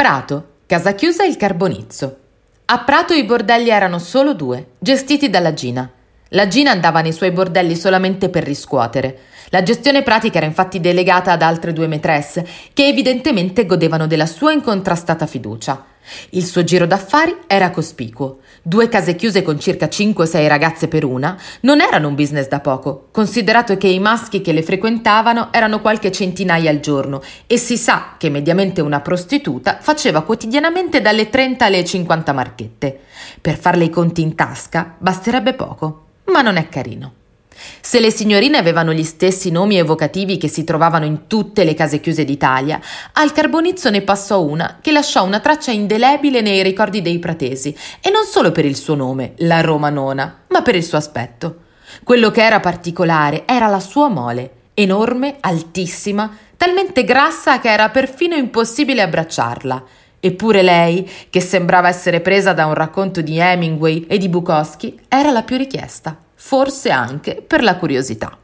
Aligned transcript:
Prato, 0.00 0.58
casa 0.66 0.94
chiusa 0.94 1.24
il 1.24 1.36
Carbonizzo. 1.36 2.18
A 2.66 2.78
Prato 2.84 3.14
i 3.14 3.24
bordelli 3.24 3.70
erano 3.70 3.98
solo 3.98 4.32
due, 4.32 4.74
gestiti 4.78 5.28
dalla 5.28 5.52
Gina. 5.52 5.90
La 6.28 6.46
Gina 6.46 6.70
andava 6.70 7.00
nei 7.00 7.10
suoi 7.10 7.32
bordelli 7.32 7.74
solamente 7.74 8.28
per 8.28 8.44
riscuotere. 8.44 9.18
La 9.48 9.64
gestione 9.64 10.04
pratica 10.04 10.36
era 10.36 10.46
infatti 10.46 10.78
delegata 10.78 11.32
ad 11.32 11.42
altre 11.42 11.72
due 11.72 11.88
maîtresse, 11.88 12.46
che 12.72 12.86
evidentemente 12.86 13.66
godevano 13.66 14.06
della 14.06 14.26
sua 14.26 14.52
incontrastata 14.52 15.26
fiducia. 15.26 15.84
Il 16.30 16.44
suo 16.44 16.64
giro 16.64 16.86
d'affari 16.86 17.36
era 17.46 17.70
cospicuo. 17.70 18.38
Due 18.62 18.88
case 18.88 19.16
chiuse 19.16 19.42
con 19.42 19.58
circa 19.58 19.86
5-6 19.86 20.46
ragazze 20.46 20.88
per 20.88 21.04
una 21.04 21.38
non 21.60 21.80
erano 21.80 22.08
un 22.08 22.14
business 22.14 22.48
da 22.48 22.60
poco, 22.60 23.08
considerato 23.10 23.76
che 23.76 23.88
i 23.88 23.98
maschi 23.98 24.40
che 24.40 24.52
le 24.52 24.62
frequentavano 24.62 25.52
erano 25.52 25.80
qualche 25.80 26.12
centinaia 26.12 26.70
al 26.70 26.80
giorno 26.80 27.22
e 27.46 27.56
si 27.56 27.76
sa 27.76 28.14
che 28.18 28.30
mediamente 28.30 28.80
una 28.80 29.00
prostituta 29.00 29.78
faceva 29.80 30.22
quotidianamente 30.22 31.00
dalle 31.00 31.28
30 31.28 31.64
alle 31.64 31.84
50 31.84 32.32
marchette. 32.32 33.00
Per 33.40 33.58
farle 33.58 33.84
i 33.84 33.90
conti 33.90 34.22
in 34.22 34.34
tasca 34.34 34.94
basterebbe 34.98 35.54
poco, 35.54 36.04
ma 36.26 36.42
non 36.42 36.56
è 36.56 36.68
carino. 36.68 37.17
Se 37.80 38.00
le 38.00 38.10
signorine 38.10 38.58
avevano 38.58 38.92
gli 38.92 39.04
stessi 39.04 39.50
nomi 39.50 39.76
evocativi 39.76 40.36
che 40.36 40.48
si 40.48 40.64
trovavano 40.64 41.04
in 41.04 41.26
tutte 41.26 41.64
le 41.64 41.74
case 41.74 42.00
chiuse 42.00 42.24
d'Italia, 42.24 42.80
al 43.12 43.32
Carbonizzo 43.32 43.90
ne 43.90 44.02
passò 44.02 44.42
una 44.42 44.78
che 44.80 44.92
lasciò 44.92 45.24
una 45.24 45.40
traccia 45.40 45.70
indelebile 45.70 46.40
nei 46.40 46.62
ricordi 46.62 47.02
dei 47.02 47.18
pratesi, 47.18 47.76
e 48.00 48.10
non 48.10 48.24
solo 48.24 48.52
per 48.52 48.64
il 48.64 48.76
suo 48.76 48.94
nome, 48.94 49.32
la 49.38 49.60
Romanona, 49.60 50.44
ma 50.48 50.62
per 50.62 50.74
il 50.74 50.84
suo 50.84 50.98
aspetto. 50.98 51.62
Quello 52.04 52.30
che 52.30 52.44
era 52.44 52.60
particolare 52.60 53.44
era 53.46 53.66
la 53.66 53.80
sua 53.80 54.08
mole, 54.08 54.50
enorme, 54.74 55.36
altissima, 55.40 56.36
talmente 56.56 57.04
grassa 57.04 57.60
che 57.60 57.70
era 57.70 57.88
perfino 57.88 58.36
impossibile 58.36 59.02
abbracciarla. 59.02 59.84
Eppure 60.20 60.62
lei, 60.62 61.08
che 61.30 61.40
sembrava 61.40 61.88
essere 61.88 62.20
presa 62.20 62.52
da 62.52 62.66
un 62.66 62.74
racconto 62.74 63.20
di 63.20 63.38
Hemingway 63.38 64.06
e 64.08 64.18
di 64.18 64.28
Bukowski, 64.28 64.98
era 65.08 65.30
la 65.30 65.42
più 65.42 65.56
richiesta 65.56 66.16
forse 66.38 66.90
anche 66.90 67.42
per 67.46 67.62
la 67.62 67.76
curiosità. 67.76 68.36